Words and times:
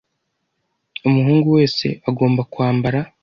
Umuhungu 1.07 1.47
wese 1.57 1.87
agomba 2.09 2.41
kwambara 2.51 2.99